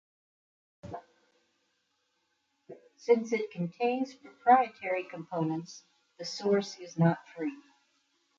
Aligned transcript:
Since 2.97 3.33
it 3.33 3.51
contains 3.51 4.15
proprietary 4.15 5.03
components, 5.03 5.83
the 6.17 6.25
source 6.25 6.79
is 6.79 6.97
not 6.97 7.19
free. 7.37 7.55